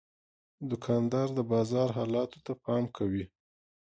دوکاندار 0.69 1.27
د 1.37 1.39
بازار 1.51 1.89
حالاتو 1.97 2.39
ته 2.45 2.53
پام 2.63 2.83
کوي. 2.97 3.25